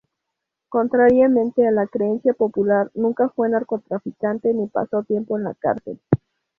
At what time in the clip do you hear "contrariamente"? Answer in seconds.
0.69-1.67